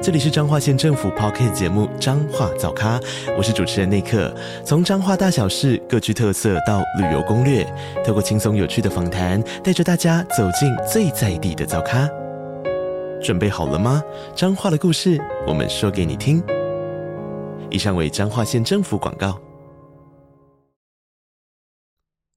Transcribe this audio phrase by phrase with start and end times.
[0.00, 3.00] 这里是彰化县政府 Podcast 节目《彰化早咖》，
[3.36, 4.32] 我是主持人内克。
[4.64, 7.66] 从彰化大小事各具特色到旅游攻略，
[8.06, 12.08] 透过轻松有趣的访谈，带着大家走进最在地的早咖。
[13.20, 14.00] 准备好了吗？
[14.36, 16.40] 彰化的故事，我们说给你听。
[17.68, 19.36] 以上为彰化县政府广告。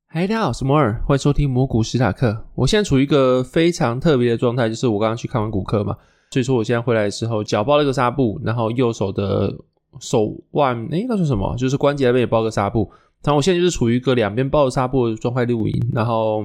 [0.07, 2.47] 嗨，大家好，我是摩尔，欢迎收听摩古史塔克。
[2.55, 5.95] 我现在处于一个非常特别的状态，就是我刚刚去看完骨科嘛。
[6.31, 9.53] 所以说，我现在回来的时候，脚包了一个纱布，然后右手的
[9.99, 11.53] 手腕，诶，那是什么？
[11.57, 12.89] 就是关节那边也包个纱布。
[13.21, 15.89] 然后我现在就是处于一个两边包着纱布的状态录音。
[15.93, 16.41] 然后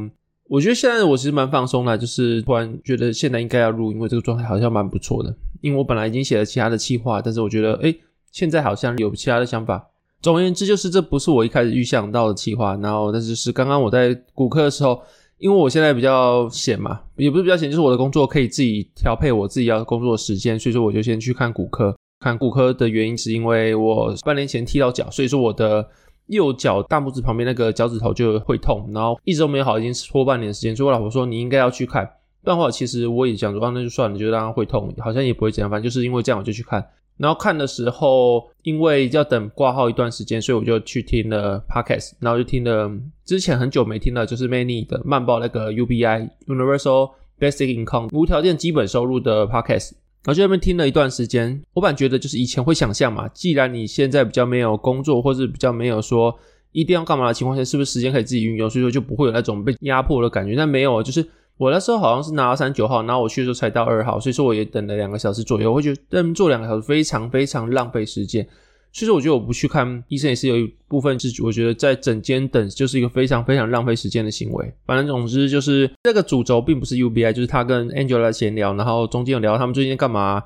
[0.49, 5.33] 我觉得现在我其实蛮放松的，就是突然觉得现在应该要录，因为这个状态好像蛮不错的。
[5.61, 7.97] 因为我本来已经写了其他的企划，但是我觉得，诶，
[8.33, 9.89] 现在好像有其他的想法。
[10.21, 12.77] 总而言之，就是这不是我一开始预想到的企划。
[12.83, 15.01] 然后，但是是刚刚我在骨科的时候。
[15.39, 21.95] 因为我现在比较闲嘛，也不是比较闲，就是我的工作可以自己调配我自己要工作的时间，所以说我就先去看骨科。
[22.21, 25.87] 看骨科的原因是因为我半年前踢到脚，所以说我的
[26.29, 30.75] 右脚大拇指旁边那个脚趾头就会痛，然后一直都没有好，已经拖半年时间。
[30.75, 32.03] 所以我老婆说你应该要去看，
[32.43, 36.83] 不然的话其实我也想说啊，那就算了，就让它会痛，好像也不会怎样，反正就是因为这样我就去看。
[37.17, 42.91] 然后看的时候，因为要等挂号一段时间，所以我就去听了 podcast，然后就听了
[43.25, 49.93] 之前很久没听的，就是 Many 的曼报那个 UBI Universal Basic Income 无条件基本收入的 podcast，
[50.25, 51.63] 然后就在那边听了一段时间。
[51.73, 56.39] 我本来觉得就是以前会想象嘛，既然你现在比较没有工作，或是比较没有说
[56.73, 60.55] 一定要干嘛的情况下，是不是时间可以自己运用，所以说就不会有那种被压迫的感觉。
[60.55, 61.27] 但没有，就是。
[61.59, 65.71] 我那时候好像是拿到三九号，然后我去的时候才到二号，所以说我也等了两个小时左右。
[65.71, 68.47] 我会觉得坐两个小时非常非常浪费时间，
[68.93, 74.71] 所以说我觉得我不去看医生也是有一部分是我觉得在诊间等就是一个非常非常浪费时间的行为。
[74.85, 80.43] 反正总之就是这个主轴并不是 UBI，就是他跟 Angela 闲聊，然后中间有聊他们最近干嘛，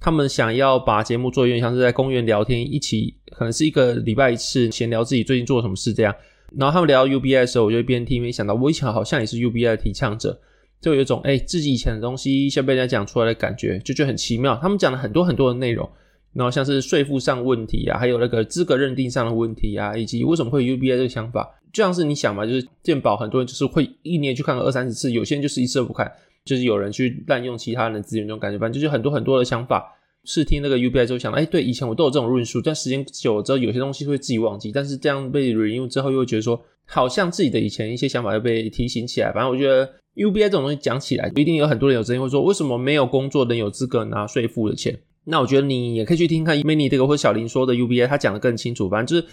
[0.00, 6.14] 他们想要把节目做有点像是在公园聊天，一起可能是一个礼拜一次闲聊自己最近做了什么事这样。
[6.56, 10.40] 然后他们聊到 UBI 的时候，我就一边听一想到，我以前好像也是 UBI 的提倡者。
[10.84, 14.54] 就有一种哎、自己以前的东西先被人家讲出来的感觉，就觉得很奇妙。
[14.60, 15.90] 他们讲了很多很多的内容，
[16.34, 26.12] 然后像是税负上问题啊，还有那个资格认定上的问题啊，以及为什么会有 UBI 这个想法，就像是你想嘛，就是鉴宝很多人就是会一年去看个二三十次，有些人就是一次都不看，
[26.44, 29.90] 就是有人去滥用其他人的资源，这种感觉，反正就是很多很多的想法。
[30.26, 39.32] 试听那个 UBI 之后想，哎、欸，对，以前我都有这种论述，但时间久了之后，有些东西会自己忘记，但是这样被 renew 之后，又会觉得说，好像自己的以前一些想法又被提醒起来。
[39.32, 39.88] 反正我觉得。
[40.16, 44.98] UBI 这种东西讲起来，不一定有很多人有争议，会说为什么没有工作能有资格拿税负的钱？
[45.24, 48.88] 那我觉得你也可以去听看 Manny 这个或小林说的 UBI，他讲的更清楚。
[48.88, 49.32] 反正就是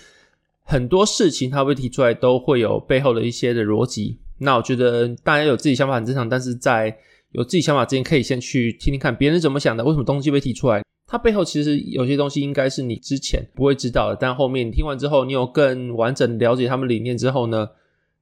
[0.64, 4.18] 很多事情他会提出来，都会有背后的一些的逻辑。
[4.40, 6.98] 那我觉得大家有自己想法很正常，但是在
[7.34, 10.82] 有自己想法之前，可以先去听听看别人怎么想的，为什么东西被提出来？
[11.06, 17.68] 它背后其实有些东西应该是你之前不会知道的，但后面你听完之后，你有更完整了解他们理念之后呢？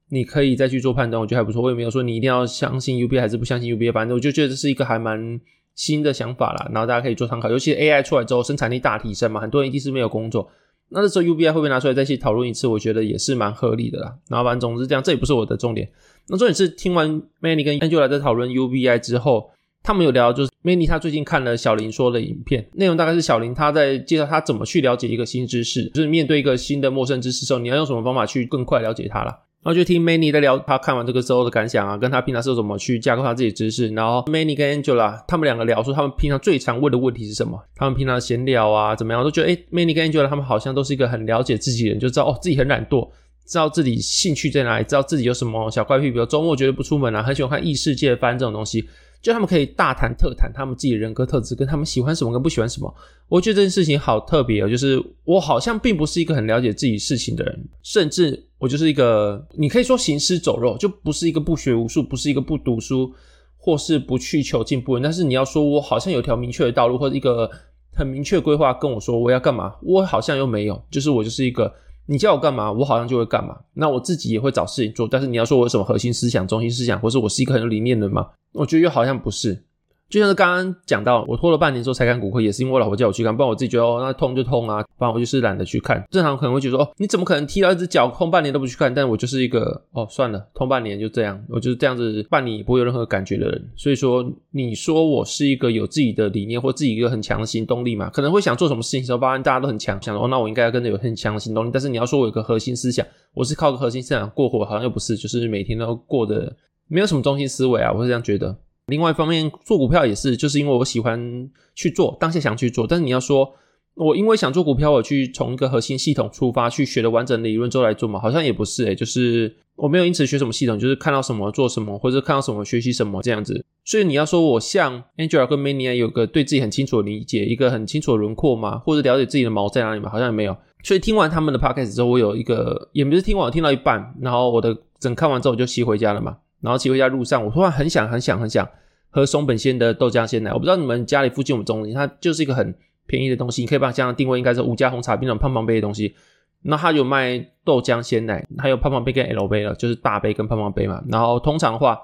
[0.09, 1.61] 你可以再去做判断，我觉得还不错。
[1.61, 5.39] 我也没有说你一定要相信 UBI 还是不相信 UBI，反正我就觉得这是一个还蛮
[5.75, 6.69] 新的想法啦。
[6.73, 10.49] 然后大家可以做参考，尤其 AI 出来之后，生产力大提升嘛，很多人一定是没有工作，
[10.89, 12.67] 那这时候 UBI 会不会拿出来再去讨论一次？
[12.67, 14.15] 我觉得也是蛮合理的啦。
[14.29, 15.89] 然后反正总之这样，这也不是我的重点。
[16.27, 19.51] 那重点是听完 Manny 跟 Angela 在讨论 UBI 之后，
[19.83, 29.39] 他们有聊，就是 Manny 他最近看了小林说的影片，内容大概是小林他在介绍他怎么去了解一个新知识，就是面对一个新的陌生知识时候，你要用什么方法去更快了解它啦。
[29.61, 33.89] 然后就听 Manny 在聊他看完这个之后的感想啊，跟他平常是怎么去架构他自己知识。
[33.89, 43.09] 然后 Manny 跟 Angela 他们两个聊说他们平常最常问的问题是什么，他们平常闲聊啊怎么样，都觉得诶 Manny 跟 Angela 他们好像都是一个很了解自己的人，就知道哦自己很懒惰，
[43.45, 48.87] 知道自己兴趣在哪里，知道自己有什么小怪癖，比如周末绝对不出门啊，很喜欢看异世界番这种东西。
[49.21, 52.93] 就他们可以大谈特谈他们自己的人格特质，跟他们喜欢什么跟不喜欢什么。
[53.27, 63.13] 我觉得这件事情好特别哦，就是我好像并不是一个很了解自己事情的人，甚至我就是一个你可以说行尸走肉，就不是一个不学无术，不是一个不读书，
[63.57, 65.03] 或是不去求进步人。
[65.03, 67.49] 但是你要说我好像有条明确的道路，或者一个
[67.93, 70.81] 很明确规划跟我说我要干嘛，我好像又没有。
[70.89, 71.73] 就是我就是一个。
[72.11, 73.55] 你叫我干嘛，我好像就会干嘛。
[73.71, 75.07] 那我自己也会找事情做。
[75.07, 78.27] 但是你要说我有什么核心思想、中心思想，或是我是一个很有理念的人吗？
[78.53, 79.63] 我觉得又好像不是。
[80.09, 86.03] 就像是刚刚讲到，我拖了半年之后才看骨科，也是因为我老婆叫我去看，不然我自己觉得哦，那痛就痛啊，不然我就是懒得去看。
[86.09, 88.91] 正常可能会觉得说，哦，你怎么可能踢到一只脚痛半年都不去看？
[88.91, 93.69] 但我就是一个哦，算了，痛半年就这样，我就是这样子半年也不会有任何感觉的人。
[93.75, 98.09] 所以说，你说我是一个有自己的理念或自己一个很强的行动力嘛？
[98.09, 101.69] 可能会想做什么事情的时候，发现大家都很强，想说哦，那我应该要跟着有很强的行动力。
[101.71, 103.05] 但是你要说我有个核心思想，
[103.35, 106.51] 我是靠个核心思想过活，好像又不是，就是每天都过得
[106.87, 108.57] 没有什么中心思维啊，我是这样觉得。
[108.89, 112.85] 另外一方面，做股票也是，就是因为我喜欢去做，当下想去做。
[112.85, 113.53] 但是你要说，
[113.95, 123.65] 我因为想做股票，我去从一个核心系统出发，去学了完整的理论之后来做嘛，好像也不是诶、就是我没有因此学什么系统，就是看到什么做什么，或者看到什么学习什么这样子。
[123.85, 130.55] 所以你要说我像 Angela 跟 Mania 有个对自己很清楚的理解，一个很清楚的轮廓嘛，或者了解自己的毛在哪里嘛，好像也没有。
[130.83, 136.37] 所以听完他们的 Podcast 之后，我有一个也不是听完，我听到一半，然后我的整看完之后我就骑回家了嘛。
[136.61, 138.67] 然后骑回家路上，我突然很想很想很想
[139.09, 140.51] 喝松本鲜的豆浆鲜奶。
[140.51, 142.75] 我不知道你们家里附近有没有这种东西，它就是一个很
[143.05, 146.15] 便宜的东西，你可以把它这样定位，应该是五加红茶冰那种胖胖杯的东西。
[146.61, 151.01] 那它有卖豆浆鲜奶，还有胖胖杯跟 L 杯了，就是大杯跟胖胖杯嘛。
[151.07, 151.97] 然后通常的话，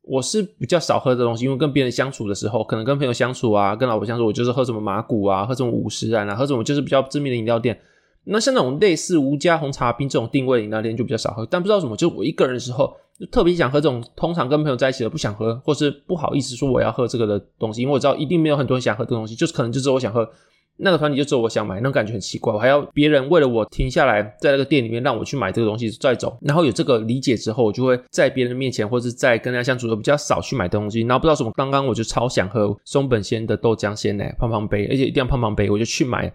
[0.00, 7.78] 我是比较少喝这东西，因为跟别人相处的时候，可能跟朋友相处啊，跟老婆相处，我就是喝什么麻古啊，喝什么五十岚啊，喝什么就是比较知名的饮料店。
[8.24, 20.28] 那像那种类似无加红茶冰这种定位饮料店就比较少喝，但不知道什么，就我一个人的时候就特别想喝这种，通常跟朋友在一起的不想喝，或是不好意思说我要喝这个的东西，因为我知道一定没有很多人想喝这个东西，就是可能就只有我想喝，
[20.76, 36.32] 那个团体就只有我想买，那种感觉很奇怪，我还要别人为了我停下来在那个店里面让我去买这个东西再走，然后有这个理解之后，我就会在别人面前或是在跟人家相处的比较少去买东西，然后不知道什么，刚刚我就超想喝松本鲜的豆浆鲜奶胖胖杯，而且一定要胖胖杯，我就去买。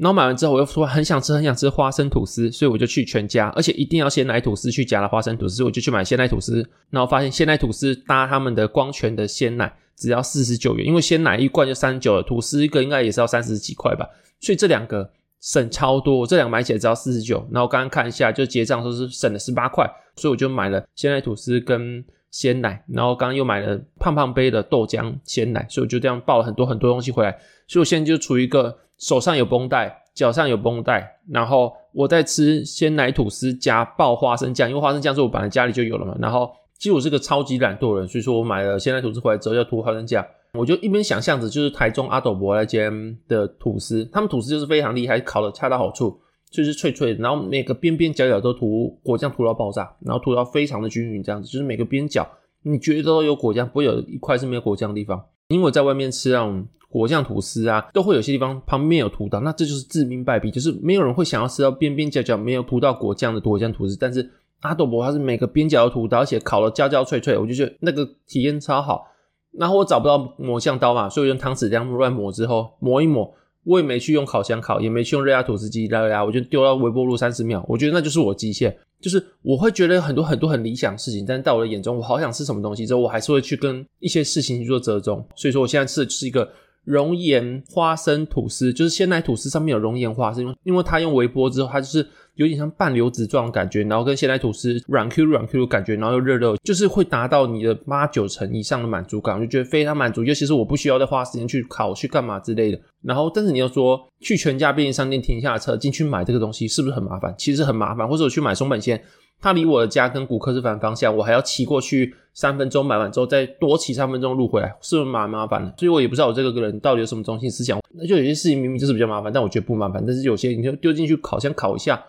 [0.00, 6.66] 然后买完之后，我又说很想吃，很想吃花生吐司，所以我就去全家，而且一定要鲜奶吐司去夹了花生吐司，我就去买鲜奶吐司。
[6.88, 14.08] 然后发现鲜奶吐司搭他们的光泉的鲜奶只要四十九元，因为鲜奶一罐就三十九了，吐司一个应该也是要三十几块吧，
[14.40, 15.10] 所以这两个
[15.42, 17.46] 省超多，这两个买起来只要四十九。
[17.52, 19.86] 然后刚刚看一下，就结账说是省了十八块，
[20.16, 27.38] 所以我就买了鲜奶吐司跟鲜奶，然后刚刚又买了胖胖杯的豆浆鲜奶，所以我就这样抱了很多很多东西回来，
[27.68, 28.78] 所以我现在就处于一个。
[29.00, 36.14] 手上有绷带，脚上有绷带，然后我在吃鲜奶吐司加爆花生酱，因为花生酱是我本来家里就有了嘛。
[36.20, 46.20] 然后其实我是个超级懒惰人，所以说我买了鲜奶吐司回来之后要涂花生酱，我就一边想象着就是台中阿斗伯那间的吐司，他们吐司就是非常厉害，烤的恰到好处，
[46.50, 52.28] 就是脆脆的，然后每个边边角角都涂果酱涂到爆炸，然后涂到非常的均匀，这样子就是每个边角
[52.64, 55.24] 你觉得都有果酱，不会有一块是没有果酱的地方。
[55.48, 56.66] 因为我在外面吃那种。
[56.90, 63.96] 果酱吐司啊，都会有些地方旁边有涂到，那这就是致命败笔，就是没有人会想要吃到边边角角没有涂到果酱的果酱吐司。
[63.96, 64.28] 但是
[64.58, 69.06] 阿斗伯它是每个边角都涂到，而且烤得焦焦脆脆，我就觉得那个体验超好。
[69.52, 73.32] 然后我找不到抹酱刀嘛，所以用汤匙这样乱抹之后抹一抹，
[73.62, 78.76] 我也没去用烤箱烤，也没去用热压吐司机拉压，我就丢到微波炉三十秒，我觉得那就是我极限。
[79.00, 85.24] 就是我会觉得有很多很多很理想的事情，但是在我的眼中，我好想吃什么东西之后，我还是会去跟一些事情去做折中。
[85.36, 86.48] 所以说，我现在吃的是一个。
[86.84, 100.24] 熔岩花生吐司，就是鲜奶吐司上面有熔岩花生，因为它用微波之后，它就是有点像半流质状的感觉，然后跟鲜奶吐司软 Q 软 Q 的感觉，然后又热热，就是会达到你的八九成以上的满足感，我就觉得非常满足。
[100.24, 102.80] 尤其是我不需要再花时间去烤去干嘛之类的。
[103.02, 107.34] 然后，但是你要说去全家便利商店停下车进去买这个东西，是不是很麻烦？
[107.38, 108.08] 其实很麻烦。
[108.08, 109.02] 或者我去买松本鲜。
[109.40, 115.74] 它离我的家跟古柯是反方向，我还要骑过去三分钟，买完之后再多骑三分钟路回来，是不是蛮麻烦的？
[115.78, 117.80] 所以我也不知道我这个人到底有什么中心思想。
[117.92, 122.04] 那就有些事情明明就是比较麻烦，但我觉得不麻烦；但是有些你就丢进去烤箱烤一下，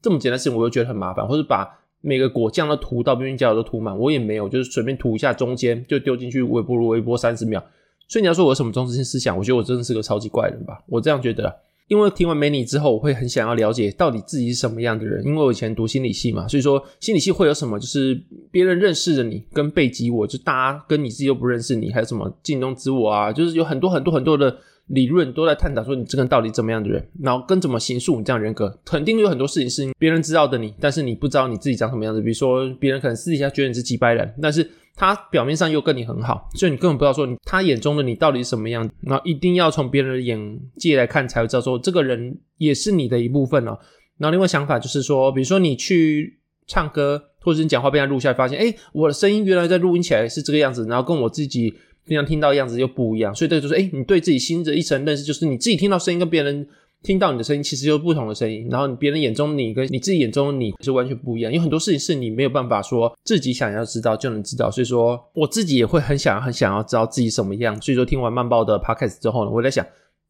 [0.00, 1.28] 这么简单的事情我又觉得很麻烦。
[1.28, 7.62] 或者把每个果酱都涂到边边角角都涂满，我也没有，就是随便涂一下中间就丢进去微波炉微波三十秒。
[8.08, 10.82] 所以你要说我有什么中心思想，我觉得我真的是个超级怪人吧？
[10.86, 11.54] 我这样觉得。
[11.88, 15.24] 因为听完 Manny 之后，我会很想要了解到底自己是什么样的人。
[15.26, 18.18] 因为我以前读心理系嘛，所以说心理系会有什么，就是
[18.50, 28.78] 别人认识的你跟背击我，就大家跟你自己又不认识你，还有什么镜中之我啊，就是有很多很多很多的理论都在探讨说你这个人到底怎么样的人，然后跟怎么形塑你这样人格。
[28.84, 32.22] 肯定有很多事情是别人知道的你，但是你不知道你自己长什么样子。
[32.22, 34.70] 比如说别人可能私底下觉得你是几百人，但是。
[34.94, 38.88] 他表面上又跟你很好，所以你根本不知道说你他眼中的你到底是什么样。
[39.00, 43.78] 然后一定要从别人的眼界来看，才会知道说这个人也是你的一部分哦。
[44.18, 53.34] 然后另外想法就是说，比如说你去唱歌，或者是你讲话被他录下来，发现诶，我的声音原来在录音起来是这个样子，然后跟我自己平常听到的样子又不一样。
[53.34, 56.68] 所以这就是诶，你对自己新的一层认识，就是你自己听到声音跟别人
[57.02, 58.68] 听到你的声音，其实就是不同的声音。
[58.70, 64.70] 然后别人眼中你跟你自己眼中你是完全不一样，有很多事情是你没有办法说自己想要知道就能知道。
[64.70, 67.80] 所以说，我自己也会很想很想要知道自己什么样。
[67.82, 69.84] 所以说，听完慢报的 podcast 之后呢，我在想，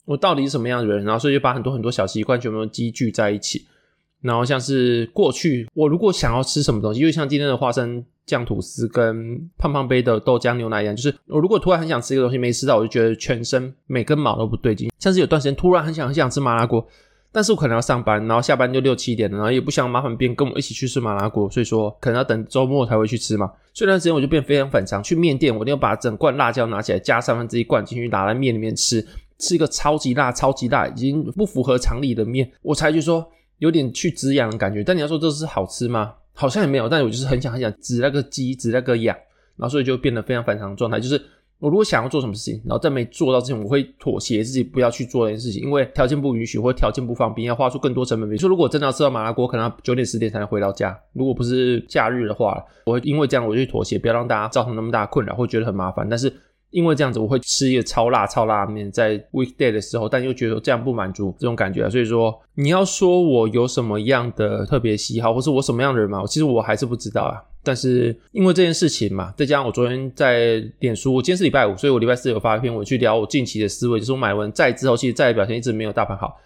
[0.06, 1.04] 我到底是什么样的人？
[1.04, 3.66] 然后所以就把很多很多小习惯全部都积聚在一起。
[4.22, 14.90] 然后像是过去，我如果想要吃什么东西，因为像今天的花生酱吐司跟胖胖杯的豆浆牛奶一样，就是我如果突然很想吃一个东西没吃到，我就觉得全身每根毛都不对劲。
[15.00, 16.86] 像是有段时间突然很想很想吃麻辣锅，
[17.32, 23.50] 但是我可能要上班，然后下班就六七点了，然后也不想麻烦别人跟我一起去吃麻辣锅，所以说可能要等周末才会去吃嘛。
[23.74, 29.04] 所以那段时间我就变非常反常，去面店我一定要把整罐辣椒拿起来，加三分之一罐进去，拿来面里面吃，
[29.38, 33.26] 吃一个超级辣、超级辣，已经不符合常理的面，我才去说。
[33.62, 36.14] 有点去止痒的感觉，但你要说这是好吃吗？
[36.34, 39.16] 好像也没有，但我就是很想很想止那个鸡，止那个痒，
[39.56, 40.98] 然后所以就变得非常反常的状态。
[40.98, 41.14] 就是
[41.60, 48.28] 我如果想要做什么事情，然后在没做到之前，我会妥协自己不要去做这件事情，因为条件不允许或条件不方便，要花出更多成本。
[48.28, 50.98] 比如说，如果真的要吃到麻辣锅，可能要九点十点才能回到家。
[51.12, 56.08] 如果不是假日的话，我会因为这样我就去妥协，不要让大家造成那么大的困扰，会觉得很麻烦。
[56.08, 56.32] 但是。
[56.72, 67.40] 因为这样子，我会吃一个超辣超辣面，在 weekday 的时候，但又觉得这样不满足这种感觉啊，所以说你要说我有什么样的特别喜好，或是我什么样的人嘛，其实我还是不知道啊。
[67.64, 76.36] 但是因为这件事情嘛，再加上我昨天在脸书，我今天是礼拜五，所以我礼拜四有发一篇文去聊我近期的思维，就是我买完债之后，其实债的表现一直没有大盘好。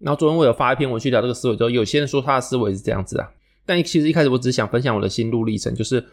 [0.00, 3.30] 然后昨天我有发一篇文去聊这个思维之后，有些人说他的思维是这样子啊，
[3.64, 6.04] 但其实一开始我只是想分享我的心路历程，就是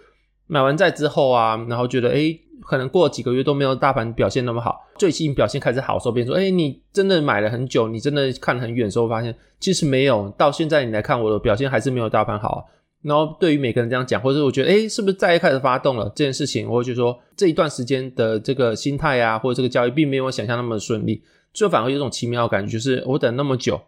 [0.51, 10.29] 买完债之后啊，然后觉得诶可能过了几个月都没有大盘表现那么好，最近表现开始好的时候，别人说：“哎，你真的买了很久，你真的看很远的时候，发现其实没有。
[10.38, 12.67] 到现在你来看我的表现还是没有大盘好。”
[13.01, 23.79] 然后对于每个人这样讲，或者我觉得：“哎，是不是再一开始发动了这件事情？”我会觉得说这一段时间的这个心态啊，或者这个交易并没有我想象那么顺利，最后反而有一种奇妙的感觉，就是我等那么久，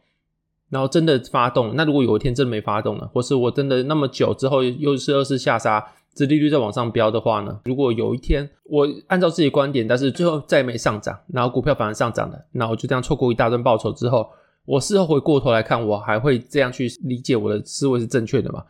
[0.69, 1.73] 然后真的发动。
[1.75, 5.85] 那如果有一天真的没发动了，或是我真的那么久之后又是二次下杀。
[6.13, 14.29] 殖利率再往上飙的话呢，如果有一天我按照自己的观点，但是最后再也没上涨，然后股票反而上涨了，那我就这样错过一大顿报酬之后，
[14.65, 18.63] 我事后回过头来看，我还会这样去理解我的思维是正确的吗？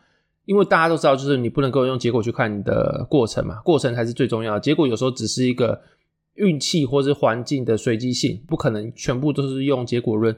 [0.46, 5.82] 因为大家都知道，就是你不能够用结果去看你的过程嘛，过程才是最重要的，结果有时候只是一个
[6.36, 10.36] 运气或是环境的随机性，不可能全部都是用结果论。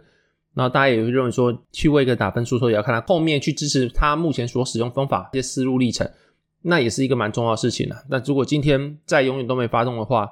[0.54, 6.10] 然后大家也会认为说，去为一个打分数，说也要看他后面去支持他目前所使用方法这些思路历程。
[6.68, 7.96] 那也是一个蛮重要的事情了。
[8.10, 10.28] 那如果今天再永远都没发动的话，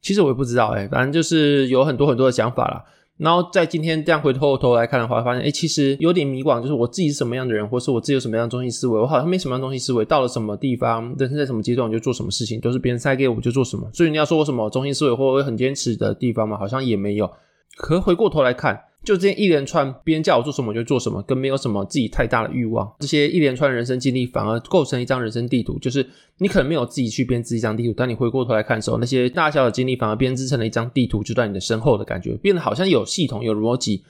[0.00, 2.84] 其实我也不知道哎，反正就是有很多很多的想法啦。
[3.18, 10.04] 然后在今天这样回头头来看的话，发现哎，其实有点迷惘，就是我自己是什么样的人，或是我自己有什么样的中心思维，我好像没什么样的中心思维。
[10.04, 13.88] 到了什么地方，人生在什么阶段，我就做什么事情，都是别人塞给我就做什么。
[13.92, 17.30] 所以你要说我什么中心思维或我很坚持的地方嘛，好像也没有。
[17.76, 18.84] 可回过头来看。
[19.04, 22.88] 就这一连串，别人叫我做什么我就做什么，跟没有什么自己太大的欲望。
[23.00, 25.76] 这些一连串人生经历反而构成一张人生地图。
[25.80, 34.04] 就是你可能没有自己去编织一张地图，当你回过头来看的时候，那些大小的经历反而编织成了一张地图，就在你的身后的感觉，变得好像有系统、有逻辑、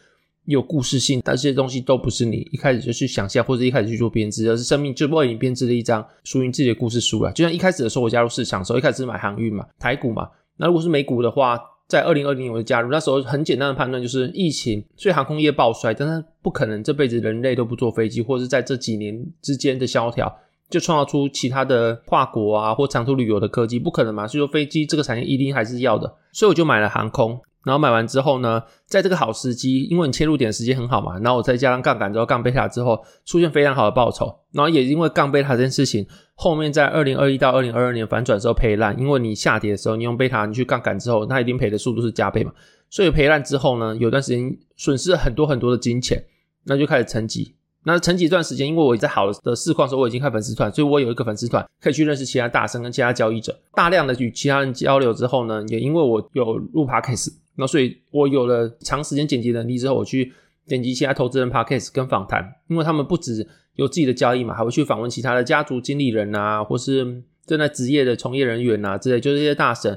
[0.44, 1.22] 有故事性。
[1.24, 7.32] 但这些东西都不是你一开始就去想象，或者一开始去做编织，而是生命就为你编织了一张属于自己的故事书了。
[7.32, 10.28] 就像一开始的时候，我加入市场的时候，一开始是买航运嘛、台股嘛。
[10.58, 11.58] 那如果是美股的话，
[11.92, 20.34] 在二零二零年我就加入，那时候很简单的判断就是疫情，所以航空业暴衰，但是不可能这辈子人类都不坐飞机，或者是在这几年之间的萧条
[20.70, 24.26] 就创造出其他的跨国啊或长途旅游的科技，不可能嘛？
[24.26, 27.38] 所以说飞机这个产业一定还是要的，所以我就买了航空。
[27.64, 42.52] 然后买完之后呢，在这个好时机，因为你切入点时间很好嘛，然后我再加上杠杆之后，杠贝塔之后出现非常好的报酬，然后也因为杠贝塔这件事情，后面在二零二一到二零二二年反转之后赔烂，因为你下跌的时候，你用贝塔你去杠杆之后，它一定赔的速度是加倍嘛，
[42.90, 46.22] 所以赔烂之后呢，有段时间损失了很多很多的金钱，
[46.64, 47.52] 那就开始沉寂。
[47.84, 57.41] 那沉寂一段时间，因为我在好的市况时候，我已经开粉丝团，所以我有一个粉丝团可以去认识其他大神跟其他交易者，大量的与其他人交流之后呢，也因为我有入 Podcast。
[57.56, 60.32] 那所以，我有了长时间剪辑能力之后，我去
[60.66, 69.90] 剪辑其他投资人 podcast 跟访谈，因为他们不只有自己的交易嘛，还会去访问其他的家族经理人啊，或是正在职业的从业人员啊之类，就是这些大神，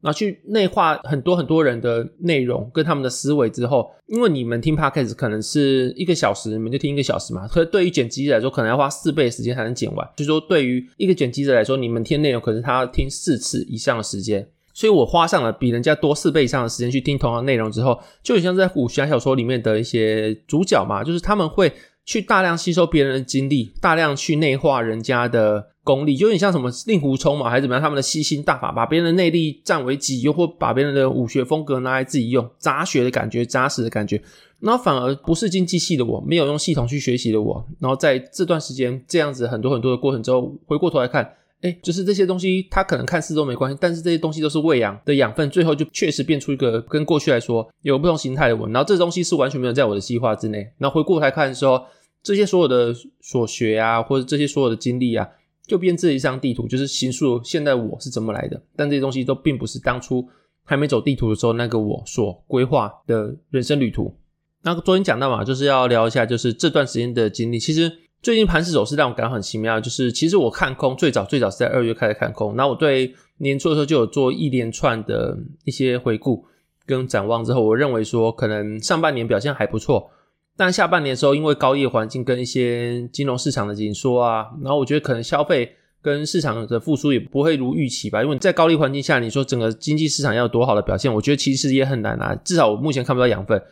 [0.00, 14.46] 然后去内化很多很多人的内容跟他们的思维之后，因为你们听 podcast 可能是一个小时，你们就听一个小时嘛，可是对于剪辑者来说，可能要花四倍时间才能剪完，就是说对于一个剪辑者来说，你们听内容可是他要听四次以上的时间。
[14.78, 21.72] 所以我花上了比人家多四倍以上的时间去听同样内容之后，就很像在武侠小说里面的一些主角嘛，就是他们会
[22.04, 27.82] 去大量吸收别人的经历，大量去内化人家的功力，就有点像什么令狐冲嘛，还是怎么样？
[27.82, 34.22] 他们的吸星大法，把别人的内力占为己用，或把别人的武学风格拿来自己用，杂学的感觉，扎实的感觉。
[34.60, 41.34] 然后反而不是经济系的我，没有用系统去学习的我，然后在这段时间这样子很多很多的过程之后，回过头来看。
[41.60, 48.68] 哎，就是这些东西，它可能看似都没关系，但是这些东西都是喂养的养分，最后就确实变出一个跟过去来说有不同形态的我。
[48.68, 50.70] 然后这东西是完全没有在我的计划之内。
[50.78, 51.82] 然后回过来看的时候，
[52.22, 55.26] 这些所有的所学啊，或者这些所有的经历啊，
[55.66, 58.62] 就变成一张地图，就是形塑现在我是怎么来的。
[58.76, 60.24] 但这些东西都并不是当初
[60.62, 64.14] 还没走地图的时候那个我所规划的人生旅途。
[64.62, 67.90] 那昨天讲到嘛，就是要聊一下，就是这段时间的经历，其实。
[68.20, 76.44] 最近盘势走势让我感到很奇妙，就是其实我看空最早最早是在二月开始看空，那我对年初的时候就有做一连串的一些回顾
[76.84, 80.10] 跟展望之后，我认为说可能上半年表现还不错，
[80.56, 85.70] 但下半年的时候因为高利环境跟一些金融市场的紧缩啊，然后我觉得可能消费
[86.02, 93.62] 跟市场的复苏也不会如预期吧，因为在高利环境下，你说整个经济市场要多好的表现，我觉得其实也很难啊，至少我目前看不到养分。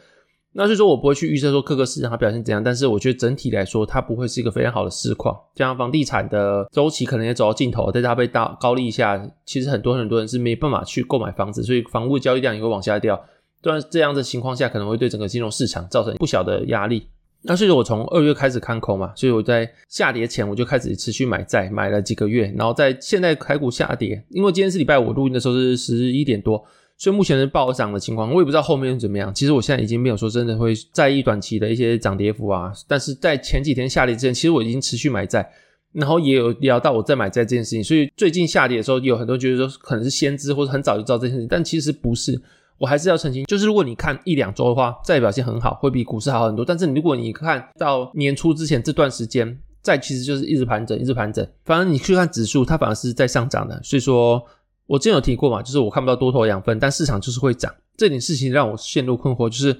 [0.58, 5.38] 那所以说我不会去预测说各个市场它表现怎样，但是我觉得整体来说它不会是一个非常好的市况。
[5.54, 13.22] 加上房地产的周期可能也走到尽头，在它被大高利下，其实很多很多人是没办法去购买房子，所以房屋交易量也会往下掉。
[13.60, 17.06] 当然这样的情况下可能会对整个金融市场造成不小的压力。
[17.42, 26.64] 那所以说我从二月开始看空嘛，所以我在下跌前我就开始持续买债，买了几个月，然后在现在台股下跌，因为今天是礼拜五录音的时候是十一点多。
[26.98, 29.32] 所以目前是暴涨的情况，我也不知道后面是怎么样。
[29.34, 32.72] 其实我现在已经没有说真的会在意短期的一些涨跌幅啊。
[32.88, 35.46] 但是在前几天下跌之前，其实我已经持续买债，
[35.92, 37.84] 然后也有聊到我在买债这件事情。
[37.84, 42.40] 所以最近下跌的时候，有很多觉得说可能是先知或者很早就知道这件事情，但其实不是。
[42.78, 46.64] 我还是要澄清，就是如果你看一两周的话，债表现很好，会比股市好很多。
[46.64, 51.46] 但是如果你看到年初之前这段时间，债其实就是一直盘整，一直盘整。
[51.64, 53.78] 反正你去看指数，它反而是在上涨的。
[53.82, 54.42] 所以说。
[54.86, 57.74] 我之前有提过嘛，就是我看不到多头养分，但市场就是会涨。
[57.96, 59.76] 这点事情让我陷入困惑，就是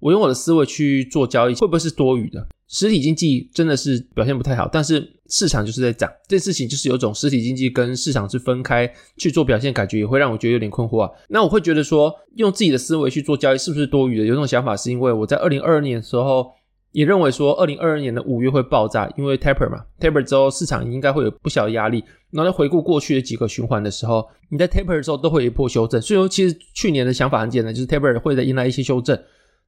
[0.00, 2.46] 我用我的思维去做交易，会不会是多余的？
[2.66, 6.10] 实体经济真的是表现不太好，但是市场就是在涨。
[6.26, 11.10] 这事情就是有种实体经济跟市场是分开去做表现，感觉也会让我觉得有点困惑啊。
[11.28, 14.24] 那我会觉得说，用自己的思维去做交易是不是多余的？
[14.24, 16.57] 有种想法是因为我在二零二二年的时候。
[16.92, 22.02] 也认为说，二零二二年的五月会爆炸，因为 taper 嘛，taper 之后市场应该会有不小的压力。
[22.30, 26.00] 然后在回顾过去的几个循环的时候，你在 taper 的时候都会有一波修正。
[26.00, 29.18] 所以说，其实去年的想法很简单，就是 taper 会再迎来一些修正。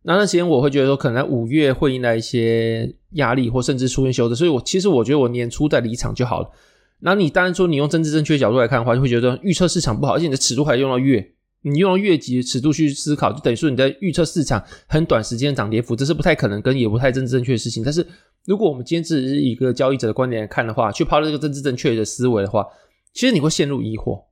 [0.03, 4.35] 那段时间我会觉得说，可能在五月会迎来一些压力，或甚至出现修正。
[4.35, 6.51] 所以我其实我觉得我年初再离场就好了。
[7.01, 11.33] 然后你当然说你用政治正确角度来看的话，就会觉得预测市场不好，而且你的尺度还用到月。
[11.63, 17.85] 你用越级的尺度去思考，就等于说你在预测市场很短时间涨跌幅，这是不太可能跟也不太政治正确的事情。
[17.85, 18.07] 但是，
[18.47, 22.67] 如果我们坚持以一个交易者的观点来看的话，去抛这个政治正确的思维的话，
[23.13, 24.25] 其实你会陷入疑惑。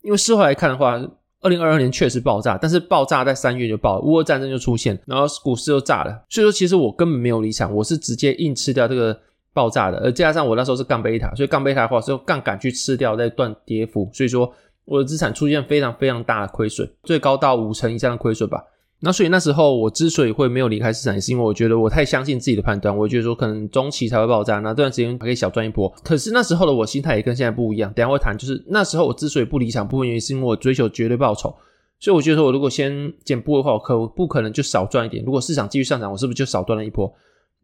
[0.00, 0.98] 因为事后来看的话，
[1.42, 6.24] 二零二二年确实爆炸，但是爆炸在三月就爆了，乌俄战争就出现，然后股市又炸了。
[6.30, 9.20] 所以说，其实我根本没有离场，我是直接硬吃掉这个
[9.52, 14.50] 爆炸的，而加上我那时候是杠贝塔，所以杠贝塔的话是用杠杆去吃掉那段跌幅，所以说。
[14.86, 18.64] 我的资产出现非常非常大的亏损，最高到五成以上的亏损吧。
[19.00, 25.86] 那所以那时候我之所以会没有离开市场，也是因为我觉得我太相信自己的判断，我觉得说可能中期才会爆炸，那这段时间还可以小赚一波。
[26.02, 27.92] 可是那时候的我心态也跟现在不一样。
[27.92, 31.54] 等下会谈，就是那时候我之所以不离场，部分原因是因为我追求绝对报酬。
[32.00, 35.22] 所以我觉得说我如果先减部的话，我可不可能就少赚一点？
[35.24, 37.12] 如果市场继续上涨，我是不是就少赚了一波？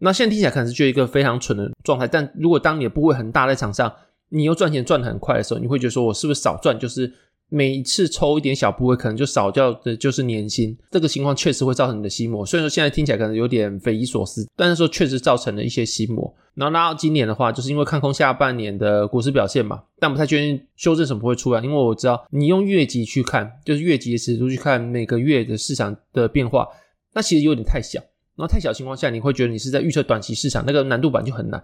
[0.01, 3.91] 那现在听起来可能是就一个非常蠢的状态，但如果当你的部位很大在场上，
[4.33, 6.79] 你又赚钱赚得很快的时候，你会觉得说我是不是少赚？
[6.79, 7.13] 就是。
[7.55, 10.75] 每一次抽一点小部位，可能就少掉的就是年薪。
[10.91, 12.47] 这个情况确实会造成你的心魔。
[12.47, 16.35] 虽然说现在听起来可能有点匪夷所思，但是说确实造成了一些心魔。
[16.55, 21.61] 然后拉到今年的话，就是因为看空下半年的股市表现嘛，但不太确定修正什么会出来。
[21.61, 26.67] 因为我知道你用月级去看，就是月级的尺度去看每个月的市场的变化，
[27.13, 28.01] 那其实有点太小。
[28.35, 31.63] 然后太小情况下，你会觉得你是在预测短期市场，那个难度版就很难。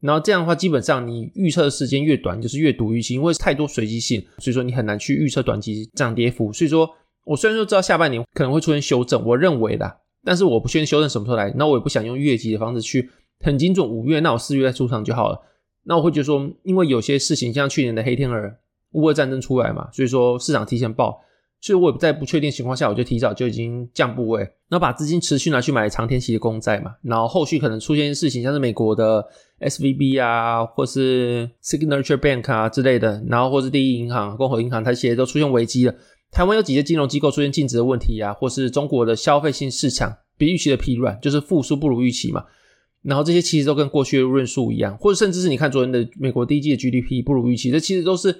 [0.00, 6.52] 然后这样的话，基本上你预测的时间越短，就是越赌预期，因为太多随机性，所以说你很难去预测短期涨跌幅。
[6.52, 6.88] 所以说
[7.24, 11.52] 我虽然说知道下半年可能会出现修正，我认为的，但是我不确定修正什么时候来。
[11.56, 15.40] 那我也不想用月级的方式去很精准，五月那我四月再出场就好了。
[15.84, 18.52] 那我会觉得说，因为有些事情像去年的黑天鹅、
[18.92, 21.20] 乌俄战争出来嘛，所以说市场提前爆。
[21.60, 26.94] 所以我也在不确定情况下，我就提早就已经降部位，然后把资金持续拿去买长天期的公债嘛。
[27.02, 29.24] 然后后续可能出现事情，像是美国的
[29.60, 35.94] SVB 啊，或是 Signature Bank 啊之类的，然后或是第一银行、共和银行，它其实都出现危机了。
[36.30, 42.44] 台湾有几些金融机构出现净值的问题啊，或是中国的消费性市场比预期的疲软，就是复苏不如预期嘛。
[43.02, 48.36] 然后这些其实都跟过去的论述一样，或者甚至是你看昨天的美国第一季的 GDP 不如预期，这其实都是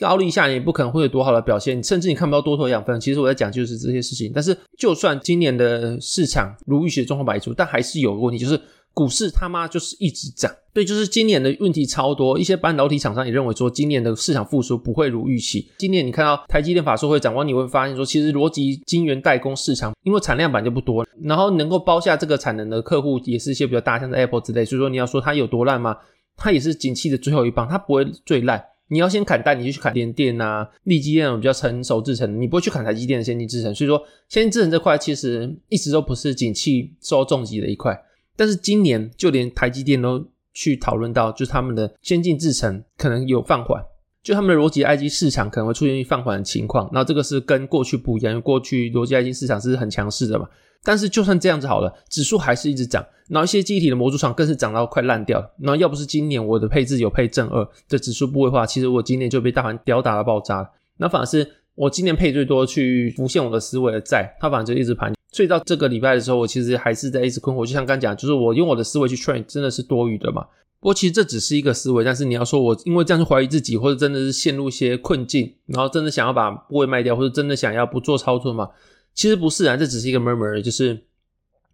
[0.00, 3.00] 高利下，你也不可能会有多好的表现，甚至你看不到多头养分。
[3.00, 4.32] 其实我在讲就是这些事情。
[4.34, 8.60] 但是就算今年的市场如预期的状况百出，但还是有个问题，就是。
[8.96, 12.38] 股市他妈就是一直涨，对，就是今年的问题超多。
[12.38, 15.70] 一些半导体厂商也认为说，今年的市场复苏不会如预期。
[15.76, 24.64] 今年你看到台积电法说会展望，你会发现说，其实逻辑晶圆代工市场，因为产量本就不多，然后能够包下这个产能的客户也是一些比较大，像是 Apple 之类。
[24.64, 25.94] 所以说你要说它有多烂吗？
[26.34, 28.64] 它也是景气的最后一棒，它不会最烂。
[28.88, 33.74] 你要先砍单，你就去砍联电啊、力积电那种比较成熟制程，你不会去砍台积电的先进制程。
[33.74, 38.00] 所以说，先进制程这块其实一直都不是景气受重击的一块。
[38.36, 43.82] 但是今年就连台积电都去讨论到，就是他们的先进制程可能有放缓，
[44.22, 46.88] 就他们的逻辑 IC 市场可能会出现放缓的情况。
[46.92, 50.48] 那这个是跟过去不一样，因为过去逻辑 IC 市场是很强势的嘛。
[50.86, 55.50] 但是就算这样子好了，指数还是一直涨，然后一些记忆体的模组厂更是涨到快烂掉了。
[55.58, 60.70] 然后要不是今年我的配置有配正二的指数部位的话，其实我今年就被大盘吊打了爆炸了。
[60.98, 65.12] 那反而是我今年配最多去浮现我的思维的债，它反而就一直盘。
[65.32, 67.66] 所以到这个礼拜的时候，我其实还是在一直困惑。
[67.66, 70.46] 就像刚讲，就是我用我的思维去 train，真的是多余的嘛？
[70.78, 78.68] 不过其实这只是一个思维，但是你要说我因为这样去怀疑自己，或者真的是陷入一些困境，然后真的想要把部位卖掉，或者真的想要不做操作嘛？
[79.16, 80.60] 其实不是啊，这只是一个 murmur。
[80.62, 81.04] 就是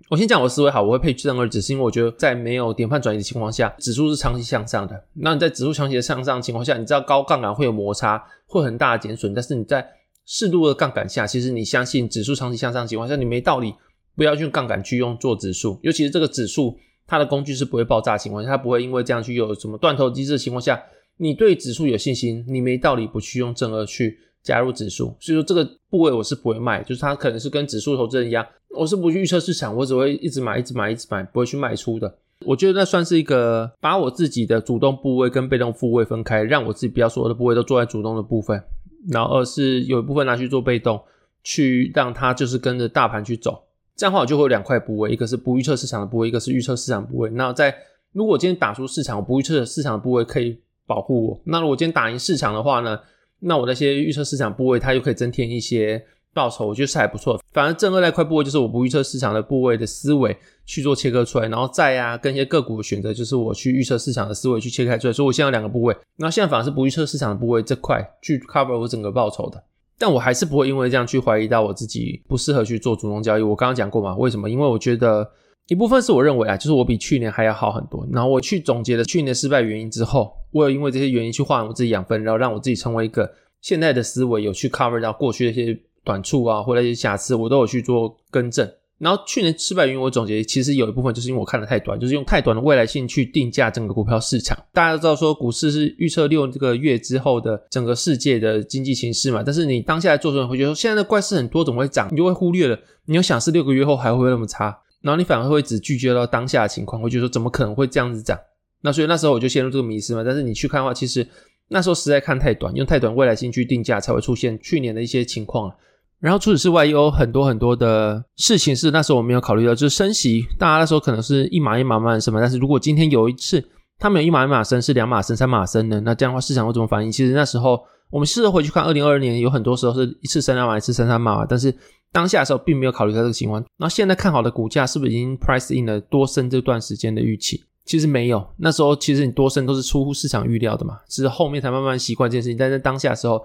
[0.09, 5.05] 我先讲我的思维好，我会配正二，只是因为我觉得在没有典范转移的情况下，指数是长期向上的。
[5.14, 9.87] 那你在指数长期的向上的情况下，你知道高杠杆会有摩擦，会很大的减损，但是你在
[10.24, 13.74] 适度的杠杆下，其实你相信指数长期向上的情况下，你没道理
[14.14, 15.81] 不要去用杠杆去用做指数。
[15.83, 16.78] 尤其是这个指数，
[17.09, 20.81] 它的工具是不会爆炸情况下，它不会因为这样去有什么断头机制的情况下，
[21.16, 25.14] 你对指数有信心，你没道理不去用正二去加入指数。
[25.20, 32.14] 所以说这个部位我是不会卖，就是它可能是跟指数投资人一样，我是不去预测市场，我只会一直买，一直买，一直买，不会去卖出的。
[32.44, 38.61] 我觉得那算是一个把我自己的主动部位跟被动部位分开，让我自己不要所有的部位都做在主动的部分。
[39.09, 41.00] 然后二是有一部分拿去做被动，
[41.42, 43.62] 去让它就是跟着大盘去走，
[43.96, 47.31] 这样的话我就会有两块部位，一个是不预测市场的部位，一个是预测市场部位。
[47.31, 47.74] 那在
[48.12, 51.40] 如果今天打出市场，我不预测市场的部位可以保护我。
[51.44, 52.98] 那如果今天打赢市场的话呢，
[53.42, 56.05] 那我那些预测市场部位它又可以增添一些。
[56.35, 69.62] 报酬我觉得是还不错，反正正二那块部位就是我不预测市场的部位的思维去做切割出来，然后再啊跟一些个股的选择就是我去预测市场的思维去切开出来，所以我现在有两个部位，那现在反而是不预测市场的部位这块去 cover 我整个报酬的，
[69.98, 73.42] 但我还是不会因为这样去怀疑到我自己不适合去做主动交易。
[73.42, 74.48] 我刚刚讲过嘛，为什么？
[74.48, 75.31] 因为我觉得
[75.72, 83.28] 一部分是我认为啊，就是我比去年还要好很多，然后我去总结了去年失败原因之后，我有因为这些原因去换我自己养分，然后让我自己成为一个
[83.61, 85.80] 现在的思维有去 cover 到过去的一些。
[86.04, 88.68] 短处啊，或者一些瑕疵，我都有去做更正。
[88.98, 94.58] 然后去年失败原因，我总结其实有一部分就是因为我看的太短，就是用太短的未来性去定价整个股票市场。
[94.72, 99.44] 大家都知道说，股市是预测六这个月之后的整个世界的经济形势嘛。
[99.46, 102.08] 但是你当下来做的时候，会觉得说现在的怪事很多，怎么会涨？
[102.11, 102.76] 你就会忽略了。
[103.04, 108.38] 你要想是六个月后还会那么差，然后你反而会只聚焦到当下的情况，会觉得说怎么可能会这样子涨？
[108.81, 110.23] 那所以那时候我就陷入这个迷思嘛。
[110.25, 111.27] 但是你去看的话，其实
[111.69, 115.73] 那时候实在看太短，用太短未来性去定价，才会出现去年的一些情况。
[116.19, 122.41] 然后除此之外，也有很多很多的事情是那时候我没有考虑到，就是升息，大家那时候可能是一码一码慢慢升嘛。
[122.41, 123.65] 但是如果今天有一次，
[123.99, 127.11] 他们有一码一码升，是两码升、三码升的，那这样的话市场会怎么反应？
[127.11, 127.81] 其实那时候
[128.12, 131.75] 我们试着回去看，二零二二年有很多时候是一次升两码，一次升三码，但是
[132.12, 133.64] 当下的时候并没有考虑到这个情况。
[133.79, 137.64] 那现在看好的股价是不是已经 price in 了多升这段时间的预期？
[137.85, 142.57] 其实没有，那时候其实你多升都是出乎市场预料的嘛，只是后面才慢慢习惯这件事情。
[142.57, 143.44] 但在当下的时候。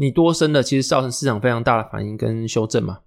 [0.00, 2.98] 你多升的，其实造成市场非常大的反应跟修正嘛。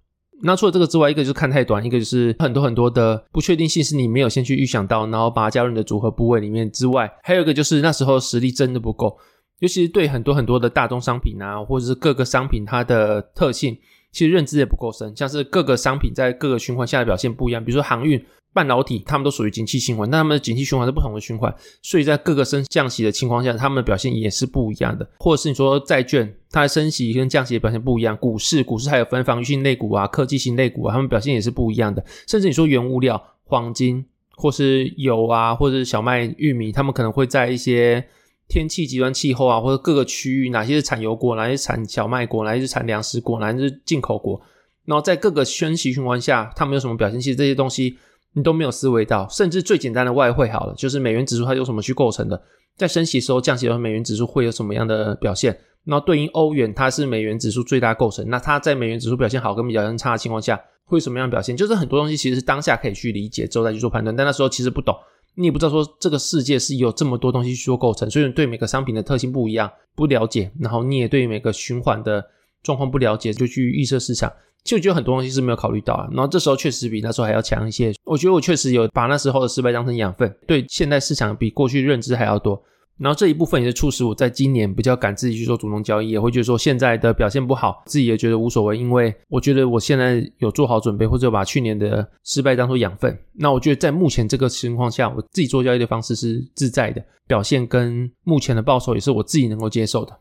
[0.42, 9.16] 那除了这个之外，一个就是看太短，一个就是很多很多的不确定性是你没有先去预想到，然后把它加入你的组合部位里面之外，还有一个就是那时候实力真的不够，
[9.62, 13.78] 尤其是对很多很多的大宗商品啊，或者是各个商品它的特性，
[14.10, 18.22] 其实认知也不够深，像是各个商品在各个循环下的表现不一样，比如说航运。
[18.54, 25.08] 半导体，他们都属于景气循环，但他们的景气循环是不同的循环，所以在各个升降息的情况下，他们的表现也是不一样的。
[25.18, 32.04] 或者是你说债券，它的升息跟降息的表现不一样；股市，股市还有分防御性类股啊、科技型类股啊，它们表现也是不一样的。
[32.28, 34.04] 甚至你说原物料，黄金
[34.36, 38.06] 或是油啊，或者是小麦、玉米，他们可能会在一些
[38.48, 44.40] 天气极端气候啊，或者各个区域，哪些是产油国，哪些是产小麦国，哪些是产粮食国，哪些是进口国，
[44.84, 47.20] 然后在各个升息循环下，他们有什么表现？
[47.20, 47.98] 其实这些东西。
[48.34, 52.42] 你都没有思维到，甚至最简单的外汇好了，就是美元指数它由什么去构成的？
[52.78, 55.54] 在升息时候、降息的时候，美元指数会有什么样的表现？
[55.84, 61.54] 然后对应欧元，它是美元指数最大构成，那它在美元指数表现好跟表现差的情况下，会有什么样的表现？
[61.54, 64.96] 就是很多东西其实是当下可以去理解之后再去做判断，但那时候其实不懂，
[65.34, 72.24] 你也不知道说这个世界是有这么多东西去做构成，所以你对每个商品的特性不一样，不了解，然后你也对每个循环的
[72.62, 74.30] 状况不了解，就去预测市场。
[74.64, 77.92] 其实我觉得很多东西是没有考虑到啊，然后这时候确实比那时候还要强一些。
[78.04, 82.62] 我觉得我确实有把那时候的失败当成养分，对现在市场比过去认知还要多。
[83.02, 93.18] 然后这一部分也是促使我在今年比较敢自己去做主动交易，也会觉得说现在的表现不好，自己也觉得无所谓，因为我觉得我现在有做好准备，或者把去年的失败当做养分。
[93.34, 100.16] 那我觉得在目前这个情况下，我自己做交易的方式是自在的，表现跟目前的报酬也是我自己能够接受的。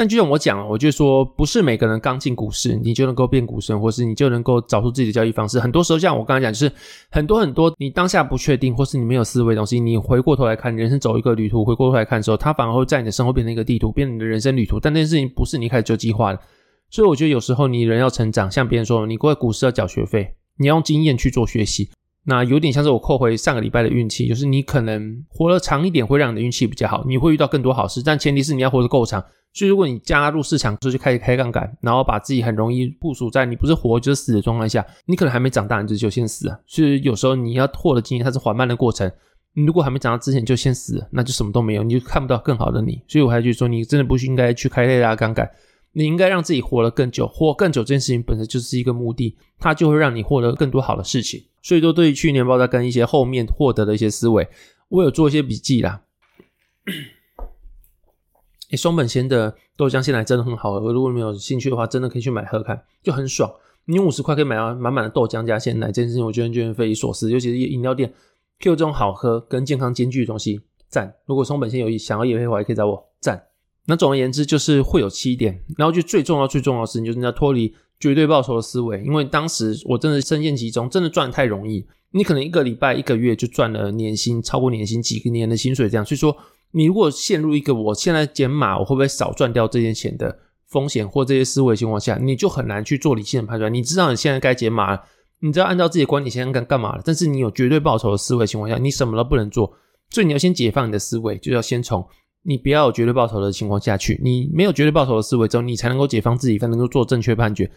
[0.00, 5.60] 但就像我讲，我就说，不是每个人刚进股市，你就能够变股神，或是你就能够找出自己的交易方式。
[5.60, 6.72] 很多时候，像我刚才讲，就是
[7.10, 14.80] 很多很多你当下不确定，或是你没有思维的东西，你回过头来看，人生走一个旅途，回过头来看的时候，它反而会在你的生活变成一个地图，变成你的人生旅途。
[14.80, 16.40] 但那件事情不是你一开始就计划的，
[16.88, 21.90] 所以我觉得有时候你人要成长，像别人说，你过来股市要缴学费，你要用经验去做学习。
[22.24, 29.24] 那有点像是我扣回上个礼拜的运气，就是你可能活得长一点，会让你的运气比较好，你会遇到更多好事，但前提是你要活得够长。
[29.52, 36.60] 所以，如果你加入市场之后就开始开杠杆，然后把自己很容易部署在你不是活就是死的状态下，你可能还没长大，你就先死了。
[36.66, 39.10] 所以有时候你要获得经验，它是缓慢的过程。
[39.54, 43.02] 你如果还没长大之前就先死，那就什么都没有，你就看不到更好的你。
[43.08, 45.50] 所以我还是说，你真的不应该去开太大杠杆，
[45.94, 51.42] 你应该让自己活得更久，活更久这件事情本身就是一个目的，它就会让你获得更多好的事情。
[51.62, 54.48] 所以说，对于去年爆炸跟一些后面获得的一些思维，
[54.88, 56.02] 我有做一些笔记啦。
[58.70, 63.52] 诶，松本仙的豆浆鲜奶真的很好喝，如果你没有兴趣的话，真的可以去买喝看，就很爽。
[63.86, 67.30] 你用五十块可以买到满满的豆浆加鲜奶，这件事情我觉得觉得匪夷所思。
[67.30, 68.12] 尤其是饮料店
[68.60, 71.14] ，，Q 这种好喝跟健康兼具的东西，赞。
[71.26, 73.46] 如果松本仙有意想要业配的话，也可以找我赞。
[73.86, 81.86] 那总而言之，就是会有七点，然后就最重要最重要的事情就是你要脱离绝对报酬的思维，因为当时我真的深陷其中，真的赚太容易。
[82.10, 86.36] 你可能一个礼拜、一个月就赚了年薪超过年薪几个年的薪水这样，所以说。
[86.72, 93.74] 你如果陷入一个我现在减码，我会不会少赚掉这些钱的风险或这些思维情况下，你就很难去做理性的判断。
[93.74, 95.02] 你知道你现在该减码了，
[95.40, 99.72] 你知道按照自己的观点现在该干嘛了，但是你有绝对报酬的思维情况下，你什么都不能做。
[100.10, 102.06] 所以你要先解放你的思维，就要先从
[102.44, 104.20] 你不要有绝对报酬的情况下去。
[104.22, 107.68] 你没有绝对报酬的思维之后，你才能够解放自己，才能够做正确判决。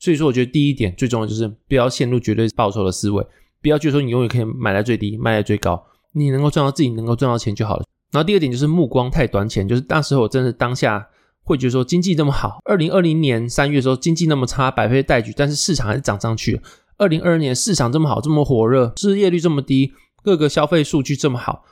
[0.00, 3.24] 所以说，我觉得第一点最重要就是不要陷入绝对报酬的思维，
[3.62, 5.84] 不要觉得说你永远可以买在最低，卖在最高，
[6.14, 7.84] 你能够赚到自己能够赚到钱就好了。
[8.10, 11.06] 然后第二点就是目光太短浅，就是那时候我真的当下
[11.44, 16.62] 会觉得说经济那么好，二零二零年三月的时候经济那么差，百废待举，但是市场还是涨上去了。
[16.96, 21.64] 二零二二年市场这么好，这么火热，失业率这么低，各个消费数据这么好，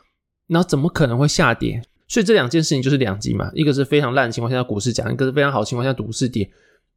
[0.48, 1.82] 那怎么可能会下跌？
[2.06, 6.50] 所以这两件事情就是两极嘛，一个是非常烂的情况下股市涨，一个是非常好的情况下股市跌。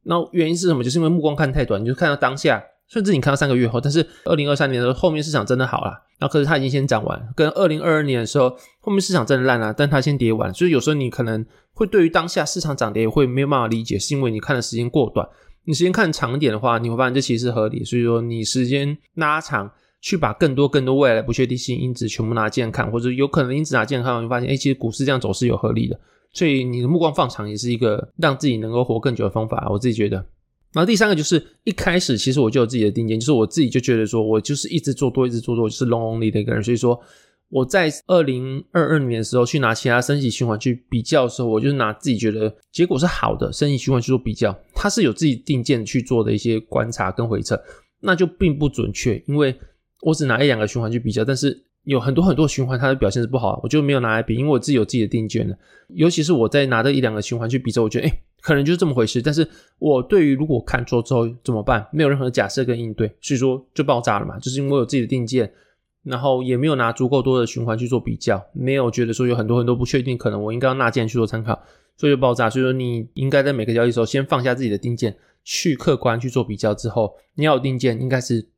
[0.04, 0.82] 那原因是什么？
[0.82, 2.62] 就是因为目光看太短，你就看到当下。
[2.88, 15.26] 甚至你看到三个月后，但是二零二三年的时候，后面市场真的好了，那可是它已经先涨完，跟二零二二年的时候，后面市场真的烂了，但它先跌完，所以有时候你可能会对于当下市场涨跌会没有办法理解，是因为你看的时间过短。
[15.64, 17.82] 你时间看长一点的话，你会发现这其实是合理。
[17.82, 19.70] 所以说你时间拉长，
[20.02, 25.98] 去把更多更多未来的不确定性因子全部拿进来看，或者有可能因子拿进来看，你会发现，哎，其实股市这样走是有合理的。
[26.32, 30.16] 所以你的目光放长也是一个让自己能够活更久的方法，我自己觉得。
[30.72, 36.62] 然后第三个就是一开始其实我就有自己的定见，就是我自己就觉得说我就是一直做多，一直做多，就是 long only 的一个人。
[36.62, 36.98] 所以说
[37.50, 47.62] 我在二零二二年的时候去拿其他升息循环去比较的时候，我就拿自己觉得结果是好的升息循环去做比较，它是有自己定见去做的一些观察跟回测，
[48.00, 49.54] 那就并不准确，因为
[50.00, 59.46] 我只拿一两个循环去比较，但是有很多很多循环它的表现是不好，我就没有拿来比，因为我自己有自己的定见的，尤其是我在拿这一两个循环去比之后，我觉得诶可能就是这么回事，但是
[59.78, 64.38] 我对于如果看错之后怎么办，没有任何假设跟应对，所以说就爆炸了嘛。
[64.38, 65.52] 就是因为我有自己的定见，
[66.02, 71.60] 然后也没有拿足够多的循环去做比较，没有觉得说有很多很多不确定，可能我应该要纳进去做参考，
[71.96, 72.50] 所以就爆炸。
[72.50, 78.48] 所以说你应该在每个交易时候先放下自己的定见，去客观去做比较之后，你要有定见，应该是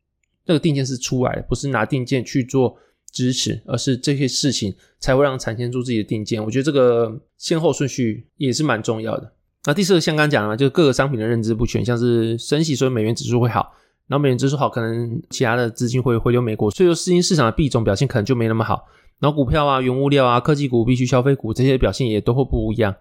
[0.46, 2.76] 那个定见是出来的，不是拿定见去做
[3.14, 6.44] 支持，而是这些事情才会让产生出自己的定见。
[6.44, 9.32] 我觉得这个先后顺序也是蛮重要的。
[9.66, 13.72] 那第四个像刚讲的，就是各个商品的认知不全，像是升息，所以美元指数会好，
[14.08, 18.84] 然后美元指数好，可能其他的资金会回流美国，所以说新兴市场的币种表现可能就没那么好。
[19.20, 22.94] 然后股票啊、原物料啊、科技股、必需消费股这些表现也都会不一样。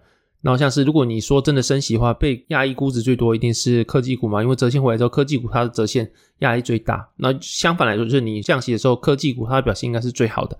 [0.44, 7.08] 然后像是如果你说真的升息的话，被压抑估值最多一定是科技股嘛，因为折现回来之后，科技股它的折现压力最大。
[7.16, 10.54] 那相反来说，就是你降息的时候，科技股它的表现应该是最好的。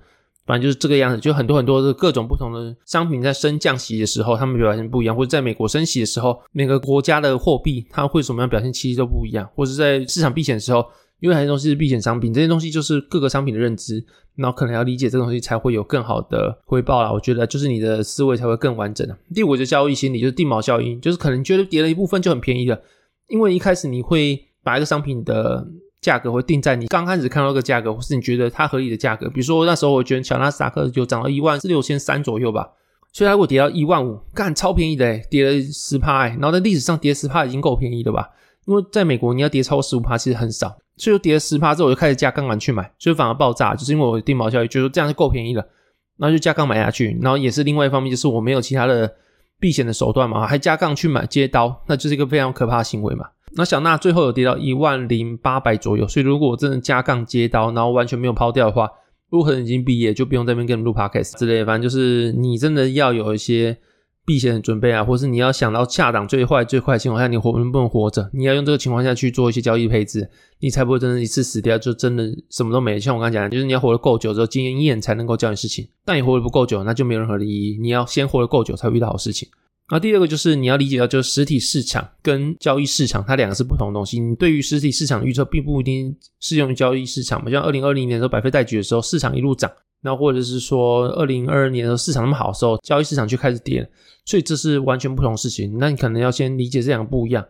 [0.47, 10.85] 反正就是这个样子，就很多很多的各种不同的商品在升降息的时候，他们表现不一样；或者在美国升息的时候，每个国家的货币它会什么样表现，其实都不一样；或者在市场避险的时候，
[11.20, 14.05] 因为很多东西是避险商品，这些东西就是各个商品的认知，
[14.37, 17.11] 然后可能要理解这个东西才会有更好的回报啦。
[17.12, 19.09] 我觉得就是你的思维才会更完整。
[19.35, 22.79] 第五个就交易心理，就是定锚效应，就是可能觉得跌了一部分就很便宜了，
[23.29, 25.66] 因为一开始你会把一个商品的
[26.03, 29.29] 价格会定在你刚开始看到一个价格，或是你觉得它合理的价格。
[29.31, 32.68] 比如说那时候我觉得小纳斯达克就涨到一万六千三左右吧，
[33.12, 38.29] 所以它如果跌到一万五，干超便宜的诶，跌了十趴诶，然后在历史上跌十趴已经够便宜了吧？
[38.66, 40.77] 因为在美国你要跌超过十五趴其实很少。
[40.96, 45.66] 所以跌了十趴之后，我就开始加杠杆去买，所以反而爆炸，就是因为我的定锚效应，觉得这样就够便宜了，
[46.16, 49.12] 然后就加杠买下去，然后也是另外一方面，就是我没有其他的
[49.59, 53.26] 避险的手段嘛，还加杠去买接刀，那就是一个非常可怕的行为嘛。
[53.57, 58.88] 那小娜最后有跌到一万零八百左右，所以如果我真的加杠接刀，然后完全没有抛掉的话，
[59.30, 63.76] 如果可能已经毕业，就不用在那边跟你录 podcast 之类的，反正就是你真的要有一些。
[64.27, 68.31] 避险的准备啊，或是你要想到下档最坏最坏的情况下，你活能不能活着？
[68.33, 70.29] 你要用这个情况下去做一些交易配置，
[70.61, 72.99] 你才不会真的一次死掉，就真的什么都没。
[72.99, 75.87] 像我刚才讲，就是你要活得够久之后，经验才能够教你事情。
[76.05, 77.79] 但你活得不够久，那就没有任何的意义。
[77.79, 79.49] 你要先活得够久，才会遇到好事情。
[79.91, 84.19] 那第二个就是你要理解到，就是实体市场跟交易市场它两个是不同的东西。
[84.19, 87.51] 你对于实体市场的预测，并不一定适用于交易市场嘛。
[87.51, 89.71] 像二零二零年的时候，百废待举的时候，市场一路涨。
[90.05, 93.90] 那或者是说，二零二二年的市场那么好的时候，交易市场就开始跌，
[94.27, 95.79] 所以这是完全不同的事情。
[95.79, 97.43] 那你可能要先理解这两个不一样。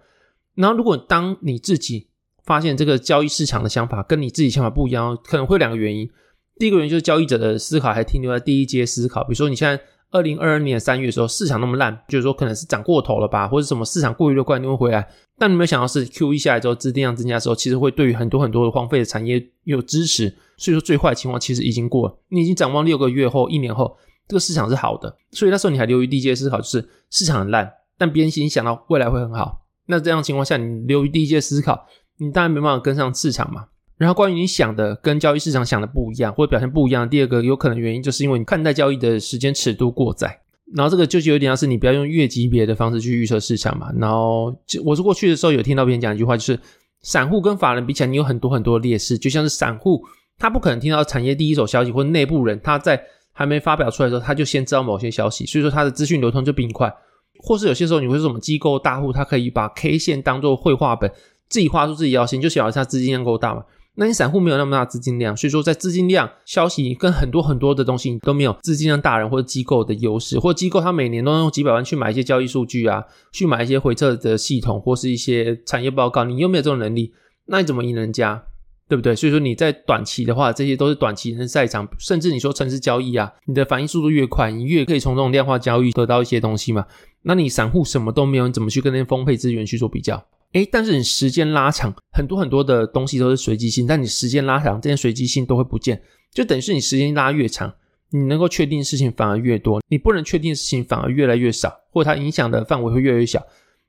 [0.55, 2.07] 然后，如果当你自己
[2.45, 6.09] 发现这个交易市场的想法跟你自己想法不一样，可能会有两个原因。
[6.57, 9.83] 第一个原因就是交易者的思考还停留在第一阶思考，比如说你现在
[10.15, 15.05] 二零二二年三月的时候市场那么烂，就是说可能是涨过头了吧，或者什么市场过于乐观你会回来。
[15.37, 20.33] 但你没有想到是 QE 下来之后，资金量增加的时候，其实会对于很多很多的荒废的产业有支持。
[20.57, 23.97] 所以说最坏的情况其实已经过了，你已经展望六个月后、一年后，
[24.29, 25.17] 这个市场是好的。
[25.33, 29.67] 所以那时候你还留于低阶思考，就是市场很烂，但别人心里想到未来会很好。
[29.87, 31.87] 那这样情况下，你留于低阶思考，
[32.19, 33.67] 你当然没办法跟上市场嘛。
[33.97, 40.41] 然后关于你想的跟交易市场想的不一样，或者表现不一样，第二个有可能原因就是因为你看待交易的时间尺度过窄。
[40.75, 43.93] 然后这个就是有点像是你不要用月级别的方式去预测市场嘛。
[43.99, 44.55] 然后
[44.85, 46.59] 我是过去的时候有听到别人讲一句话，就是
[47.03, 50.03] 散户跟法人比起来，你有很多很多的劣势，就像是散户。
[50.39, 53.01] 他不可能听到产业第一手消息，或者内部人他在
[53.33, 56.93] 还没发表出来的时候，他就先知道某些消息，所以说他的资讯流通就比你快。
[57.39, 61.09] 或是有些时候你会说什么机构大户，他可以把 K 线当做绘画本，
[61.49, 63.63] 自己画出自己要线，就晓得他资金量够大嘛。
[63.97, 77.13] 那你散户没有那么大资金量，所以说在资金量、消息跟很多很多的东西你都没有资金量大人或者机构的优势，或机构他每年都用几百万去买一些交易数据啊，去买一些回测的系统或是一些产业报告，你又没有这种能力，
[77.47, 78.45] 那你怎么赢人家？
[78.87, 79.17] 对不对？
[79.17, 86.85] 所以说你在短期的话，这些都是短期人的赛场，甚至你说城市交易啊，你的反应速度越快，你越可以从这种量化交易得到一些东西嘛。
[87.23, 90.23] 那你散户什么都没有，你怎么去跟那些丰沛资源去做比较？
[90.55, 97.73] 诶，但是你时间拉长，很多很多的东西都是随机性，但你时间拉长，这些随机性都会不见，就等于是你时间拉越长，
[98.11, 103.41] 你能够确定的事情反而越多，你不能确定的事情反而越来越少，或者它影响的范围会越来越小。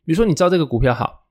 [0.05, 1.21] 比如说你知道这个股票好。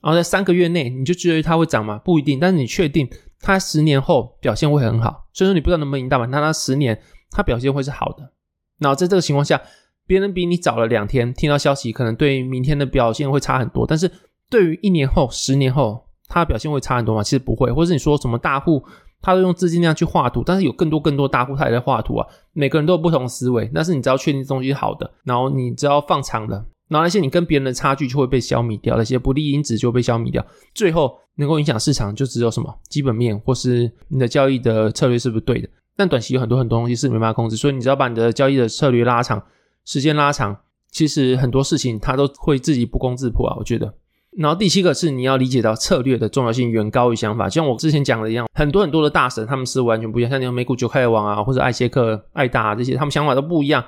[0.00, 1.96] 然后在三个月内，你就觉得它会涨吗？
[2.04, 2.38] 不一定。
[2.38, 3.08] 但是你确定
[3.40, 8.30] 它十年后表现会很好，所以说你不知道能不能赢大盘，但它十年它表现会是好的。
[8.78, 9.58] 然后在这个情况下，
[10.06, 13.86] 别人比你早了两天听到消息，可能对明天的表现会差很多。
[13.86, 14.10] 但是
[14.50, 17.22] 对于一年后、十年后，它的表现会差很多吗？
[17.22, 17.72] 其实不会。
[17.72, 18.84] 或者是你说什么大户，
[19.20, 22.26] 他都用资金量去画图，但是有更多更多大户他也在画图啊。
[22.52, 26.64] 每个人都有不同思维，但是你只要确定东西是好的，然后你只要放长了。
[26.88, 35.68] 然后那些你跟别人的差距就会被消弭掉，那些不利因子就会被消弭掉，最后能够影响市场就只有什么基本面或是你的交易的策略是不是对的。
[35.96, 39.42] 但短期有很多很多东西是没办法控制，所以你只要把你的交易的策略拉长，
[39.86, 40.54] 时间拉长，
[40.90, 43.94] 其实很多事情它都会自己不攻自破啊，我觉得。
[44.36, 53.84] 然后第七个是你要理解到策略的重要性远高于想法，就像我之前讲的一样，很多很多的大神他们是完全不一样，像那种美股九开王啊，或者艾切克、艾达啊这些，他们想法都不一样。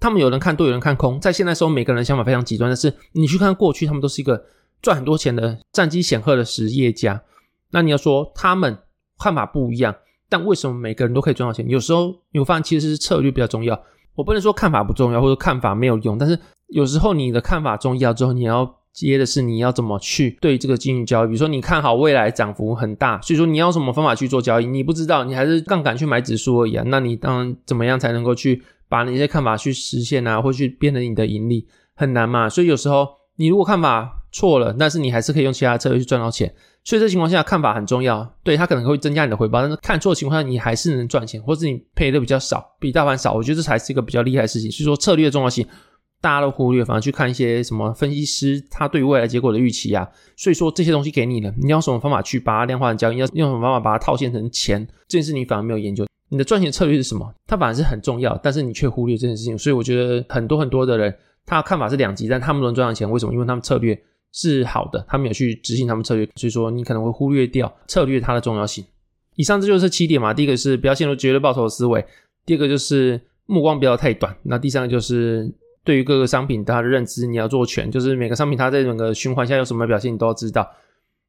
[0.00, 2.68] 他们有人看多，有人看空，在现在时候，每个人想法非常极端。
[2.68, 4.42] 但是你去看过去，他们都是一个
[4.80, 7.22] 赚很多钱的战绩显赫的实业家。
[7.70, 8.76] 那你要说他们
[9.18, 9.94] 看法不一样，
[10.28, 11.68] 但为什么每个人都可以赚到钱？
[11.68, 13.80] 有时候你会发现，其实是策略比较重要。
[14.14, 16.36] 我不能说看法不重要，或者看法没有用，但是
[16.68, 21.26] 有时候你的看法重要之后，你要接的是你要怎么去对这个进行交易。
[21.28, 24.66] 比如说你看好未来涨幅很大，所以说你要什么方法去做交易？
[24.66, 26.84] 你不知道，你还是杠杆去买指数而已啊。
[26.86, 28.62] 那你当然怎么样才能够去？
[28.88, 36.54] 把那些看法去实现啊，或去变成你的盈利很难嘛，所以有时候你如果看法错了，但是你还是可以用其他策略去赚到钱。
[36.84, 44.70] 所以这情况下看法很重要，对，它可能会增加你的回报，但是看错的情况下你还是能赚钱，或者你赔的比较少，比大盘少，我觉得这才是一个比较厉害的事情。
[44.70, 45.66] 所以说策略的重要性
[46.22, 50.08] 大家都忽略，反而去看一些什么分析师他对于未来结果的预期啊。
[50.36, 53.16] 所以说这些东西给你了，你要用什么方法去把它量化成交易？
[53.16, 54.86] 要用什么方法把它套现成钱？
[55.08, 56.06] 这件事你反而没有研究。
[56.28, 57.34] 你的赚钱策略是什么？
[57.46, 59.58] 它反而是很重要，但是你却忽略这件事情。
[59.58, 61.14] 所以我觉得很多很多的人，
[61.44, 63.10] 他的看法是两极，但他们能赚到钱。
[63.10, 63.34] 为什么？
[63.34, 64.00] 因为他们策略
[64.32, 66.26] 是好的，他们有去执行他们策略。
[66.36, 68.84] 所以说你可能会忽略掉策略它的重要性。
[69.34, 70.32] 以上这就是七点嘛。
[70.32, 72.04] 第一个是不要陷入绝对报酬的思维，
[72.46, 75.52] 第二个就是目光不要太短，那第三个就是
[75.84, 80.68] 对于各个商品它的认知你要做全，就是每个商品它在整个循环下有什么表现你都要知道。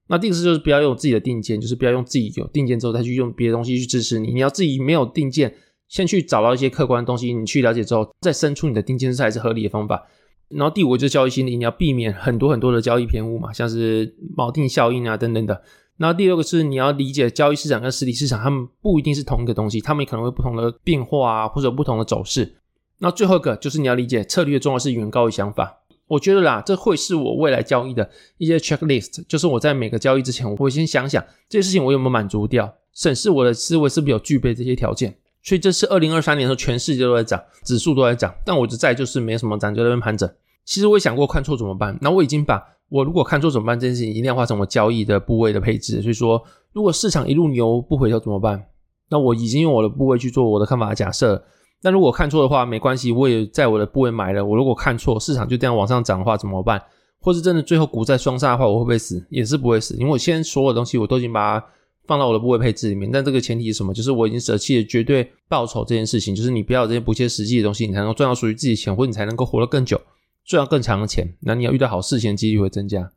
[0.08, 4.34] 那第四就是不要用自己的定见，就是不要用自己有定见之后再去用别的东西去支持你。
[4.34, 5.56] 你要自己没有定见，
[5.88, 10.06] 先去找到一些客观的东西，你去了解之后再伸出你的定见，这才是合理的方法。
[10.50, 15.64] 然后第五就是交易心理，你要避免很多很多的交易偏误嘛，像是锚定效应啊等等的。
[15.98, 22.56] 然后第六个是你要理解交易市场跟实体市场，他们不一定是同一个东西，他们可能会不同的变化啊，或者不同的走势。
[23.04, 25.82] 那最后一个就是你要理解策略重要是远高于想法。
[26.08, 35.14] 我觉得啦，这会是我未来交易的一些 checklist，就是我在每个交易之前，我会先想想这些事情我有没有满足掉，审视我的思维是不是有具备这些条件。
[35.42, 40.30] 所以这是二零二三年的时候，全世界都在涨，指数都在涨，但我就在就是没什么涨，就在那边盘整。
[40.64, 46.02] 其实我也想过看错怎么办，那我已经把我如果看错怎么办这件事情已经量化成我交易的部位的配置。
[46.02, 46.42] 所以说，
[46.72, 48.66] 如果市场一路牛不回头怎么办？
[49.10, 51.44] 那我已经用我的部位去做我的看法的假设。
[51.84, 54.44] 那如果看错的话，没关系，我也在我的部位买了。
[54.44, 56.82] 我如果看错，市场就这样往上涨的话，怎么办？
[57.20, 59.22] 或是真的最后股债双杀的话，我会不会死？
[59.30, 61.66] 也是不会死，因为我现在所有的东西我都已经把它
[62.08, 63.12] 放到我的部位配置里面。
[63.12, 63.94] 但这个前提是什么？
[63.94, 70.00] 就是我已经舍弃了绝对报酬这件事情，就是你不要这些不切实际的东西，你才能赚到属于自己的钱，或者你才能够活得更久，
[70.46, 71.36] 赚到更长的钱。
[71.42, 73.12] 那你要遇到好事情的几率会增加。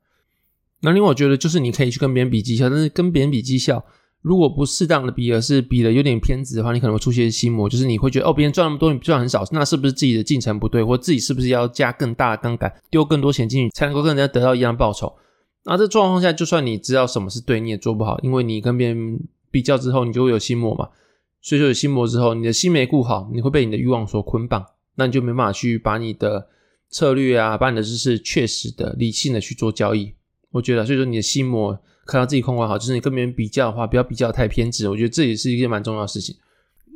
[0.80, 3.84] 那另外我觉得就是你可以去跟别人比绩效，但是跟别人比绩效。
[4.26, 15.14] 如果不适当的比，而是比的有点偏执的话，你可能会出现心魔，就是你会觉得哦，别人赚那么多，你赚很少，那是不是自己的进程不对，或自己是不是要加更大的杠杆，丢更多钱进去，才能够跟人家得到一样报酬？
[15.64, 19.20] 那这状况下，就算你知道什么是对，你也做不好，因为你跟别人
[19.52, 20.88] 比较之后，你就会有心魔嘛。
[21.40, 24.66] 所以说有心魔之后，你的心没顾好，你会被你的欲望所捆绑，
[24.96, 26.48] 那你就没办法去把你的
[26.90, 30.12] 策略啊，把你的知识确实的、理性的去做交易。
[30.50, 31.78] 我觉得，所以说你的心魔。
[32.06, 34.88] 看到自己控管好，就是你跟别人比较的话，不要比较太偏执。
[34.88, 36.36] 我觉得这也是一件蛮重要的事情。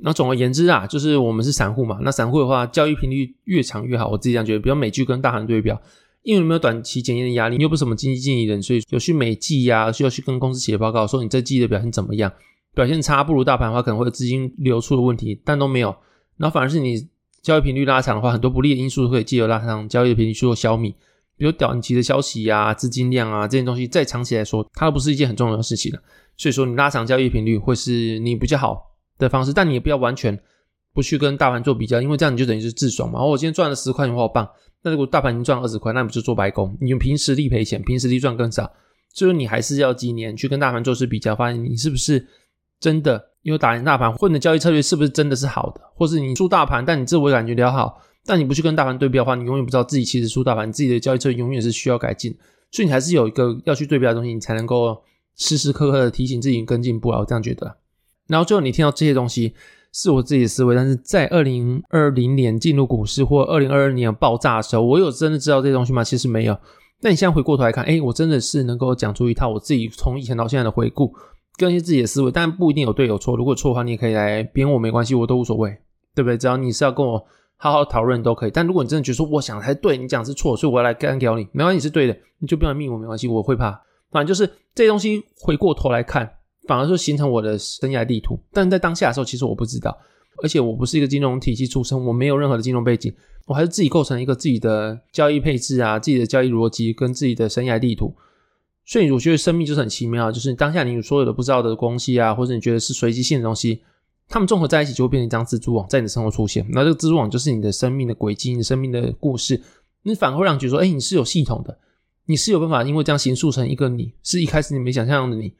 [0.03, 1.99] 那总而言之啊，就是我们是散户嘛。
[2.03, 4.09] 那散户的话，交易频率越长越好。
[4.09, 5.79] 我自己这样觉得，比如美剧跟大盘对标，
[6.23, 12.33] 因为你没有短期检验的压力，你又不是什么经济经理人，所以有去美季呀，需要去跟公司写报告，说你这季的表现怎么样。
[12.73, 15.95] 表现差不如大盘的话，可能会有资金流出的问题，但都没有。
[16.37, 17.07] 然后反而是你
[17.43, 20.95] 交易频率拉长的话，很多不利的因素都可以借由拉长交易的频率去做消弭。
[21.41, 25.99] 比如短期的消息啊、资金量啊这些东西，再长期来说，它都不是一件很重要的事情了。
[26.37, 30.39] 所以说，你拉长交易频率会是你比较好的方式，但你也不要完全
[30.93, 33.25] 不去跟大盘做比较，因为这样你就等于是自爽嘛。
[33.25, 34.47] 我今天赚了十块，钱，我好棒。
[34.83, 36.77] 那如果大盘已经赚二十块，那你不就做白工？
[36.79, 38.71] 你用凭实力赔钱，凭实力赚更少。
[39.15, 42.29] 所以说，你还是要几年去跟大盘做出比较，发现你是不是
[42.79, 47.99] 真的因为打赢大盘，混的交易策略是不是真的是好的，或是你输大盘，但你自我感觉良好。
[48.27, 52.37] 但你不去跟大盘对标的话，你永远不知道自己其实输大盘，你自己的交易策略永远是需要改进，
[52.71, 55.03] 所以你还是有一个要去对标的东西，你才能够
[55.37, 57.77] 时时刻刻的提醒自己跟进步啊，我这样觉得。
[58.29, 59.55] 然后最后你听到这些东西
[59.93, 66.05] 是我自己的思维，但是在二零二零年进入股市或二零二二年爆炸的时候，我有真的知道这些东西吗？
[66.05, 66.57] 其实没有。
[67.01, 71.13] 那你现在回过头来看，诶，我真的是能够讲出一套我自己从以前到现在的回顾，
[71.57, 73.35] 跟一些自己的思维，但不一定有对有错。
[73.35, 75.71] 如果错的话，你也可以来编我没关系，我都无所谓，
[76.15, 76.37] 对不对？
[76.37, 77.27] 只要你是要跟我。
[77.63, 83.71] 好好讨论都可以，但如果你真的觉得说我想才对，你讲是错，所以我要来干掉你，没关系，你是对的，你就不要密我没关系，我会怕。
[84.11, 86.27] 反正就是这些东西回过头来看，
[86.67, 88.41] 反而是形成我的生涯地图。
[88.51, 89.95] 但在当下的时候，其实我不知道，
[90.43, 98.15] 而且我不是一个金融体系出身，我没有任何的金融背景，我还是自己构成一个自己的交易配置啊，自己的交易逻辑跟自己的生涯地图。
[98.87, 103.83] 所以我觉得生命就是很奇妙，就是当下你所有的不知道的东西啊，或者你觉得是随机性的东西。
[104.31, 106.65] 他们综合在一起，就会变成一张蜘蛛网，在你的生活出现。
[106.71, 109.61] 那这个蜘蛛网就是你的生命的轨迹，你的生命的故事。
[110.05, 111.77] 你反而会让觉得说，哎，你是有系统的，
[112.27, 115.53] 你是有办法，因为这样形塑成一个你，是一开始你没想象的你。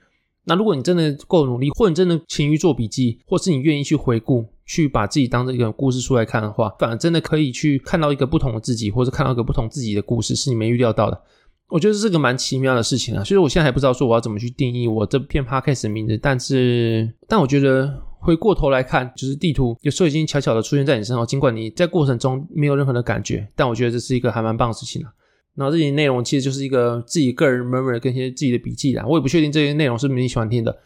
[0.45, 11.21] 那如果你真的够努力，或者真的勤于做笔记，或是你愿意去回顾，去把自己当成一个故事书来看的话，反而真的可以去看到一个不同的自己，或者看到一个不同自己的故事，是你没预料到的。
[11.69, 13.25] 我觉得这是个蛮奇妙的事情啊。
[13.25, 18.10] 所以我现在还不知道说我要怎么去定义我这片 podcast 的名字，但是，但我觉得。
[18.21, 25.13] 回过头来看，就是地图有时候已经悄悄的出现在你身后，尽管你在过程中没有任何的感觉，但我觉得这是一个还蛮棒的事情啊。
[25.57, 30.79] 然后这些内容其实就是一个自己个人 murmur 跟一些自己的笔记啦，我也不确定这些内容是不是你喜欢听的。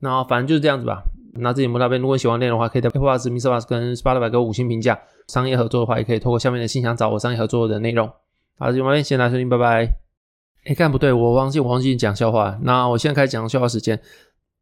[0.00, 1.02] 然后反正就是这样子吧。
[1.34, 3.48] 那这节目那边如果喜欢内容的话，可以在 Apple Podcast、Mr.
[3.48, 4.98] Bus 跟 Spotify 给我五星评价。
[5.28, 8.06] 商业合作的话，也可以透过下面的信箱找我商业合作的内容。
[8.58, 9.88] 好，这节目那边先来收听，拜拜。
[10.64, 12.58] 哎，看不对，我忘记我忘记讲笑话。
[12.62, 13.98] 那我现在开始讲笑话时间。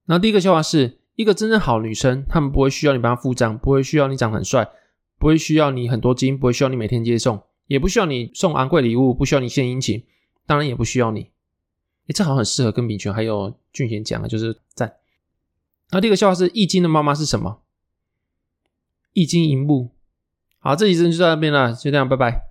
[0.07, 4.67] 那第一个笑话是一个真正好女生，她们不会需要你帮她付账，不会需要你长得很帅，
[5.19, 10.03] 不会需要你很多金，不会需要你每天接送，也不需要你送昂贵礼物，不需要你献殷勤，
[10.47, 11.29] 当然也不需要你。
[12.07, 14.95] 哎，这好像很适合跟敏权还有俊贤讲的，就是赞。
[15.91, 17.61] 那第二个笑话是易经的妈妈是什么？
[19.13, 19.91] 易经银幕。
[20.59, 22.50] 好，这集就到这边了，就这样，拜拜。